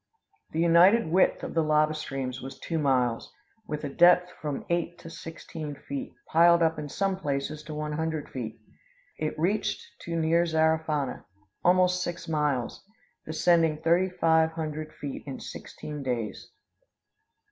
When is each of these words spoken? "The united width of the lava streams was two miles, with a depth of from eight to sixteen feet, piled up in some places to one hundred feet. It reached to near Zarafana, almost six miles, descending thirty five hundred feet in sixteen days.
"The 0.49 0.59
united 0.59 1.09
width 1.11 1.43
of 1.43 1.53
the 1.53 1.61
lava 1.61 1.93
streams 1.93 2.41
was 2.41 2.57
two 2.57 2.79
miles, 2.79 3.31
with 3.67 3.83
a 3.83 3.89
depth 3.89 4.31
of 4.31 4.37
from 4.37 4.65
eight 4.67 4.97
to 4.97 5.11
sixteen 5.11 5.75
feet, 5.75 6.15
piled 6.27 6.63
up 6.63 6.79
in 6.79 6.89
some 6.89 7.17
places 7.17 7.61
to 7.65 7.75
one 7.75 7.91
hundred 7.93 8.27
feet. 8.27 8.59
It 9.19 9.37
reached 9.37 9.85
to 10.05 10.15
near 10.15 10.41
Zarafana, 10.43 11.23
almost 11.63 12.01
six 12.01 12.27
miles, 12.27 12.83
descending 13.27 13.77
thirty 13.77 14.09
five 14.09 14.53
hundred 14.53 14.91
feet 14.91 15.21
in 15.27 15.39
sixteen 15.39 16.01
days. 16.01 16.49